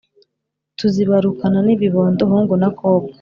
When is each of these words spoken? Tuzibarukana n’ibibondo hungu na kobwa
Tuzibarukana 0.77 1.59
n’ibibondo 1.63 2.21
hungu 2.29 2.53
na 2.61 2.69
kobwa 2.77 3.09